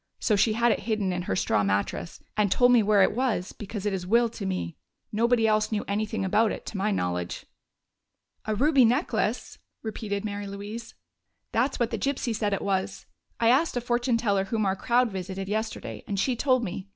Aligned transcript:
So 0.19 0.35
she 0.35 0.53
had 0.53 0.71
it 0.71 0.79
hidden 0.89 1.13
in 1.13 1.21
her 1.21 1.35
straw 1.35 1.63
mattress, 1.63 2.23
and 2.35 2.51
told 2.51 2.71
me 2.71 2.81
where 2.81 3.03
it 3.03 3.15
was, 3.15 3.51
because 3.53 3.85
it 3.85 3.93
is 3.93 4.07
willed 4.07 4.33
to 4.33 4.47
me. 4.47 4.75
Nobody 5.11 5.45
else 5.47 5.71
knew 5.71 5.85
anything 5.87 6.25
about 6.25 6.51
it, 6.51 6.65
to 6.65 6.77
my 6.77 6.89
knowledge." 6.89 7.45
"A 8.45 8.55
ruby 8.55 8.83
necklace!" 8.83 9.59
repeated 9.83 10.25
Mary 10.25 10.47
Louise. 10.47 10.95
"That's 11.51 11.79
what 11.79 11.91
the 11.91 11.99
gypsy 11.99 12.35
said 12.35 12.51
it 12.51 12.63
was. 12.63 13.05
I 13.39 13.49
asked 13.49 13.77
a 13.77 13.81
fortune 13.81 14.17
teller 14.17 14.45
whom 14.45 14.65
our 14.65 14.75
crowd 14.75 15.11
visited 15.11 15.47
yesterday, 15.47 16.03
and 16.07 16.19
she 16.19 16.35
told 16.35 16.63
me. 16.63 16.87